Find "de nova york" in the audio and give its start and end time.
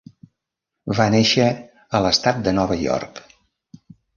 2.49-3.25